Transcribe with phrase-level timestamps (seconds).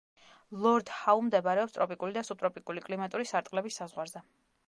[0.61, 4.27] ლორდ-ჰაუ მდებარეობს ტროპიკული და სუბტროპიკული კლიმატური სარტყლების საზღვარზე.